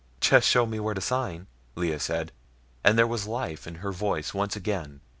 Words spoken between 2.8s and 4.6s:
and there was life in her voice once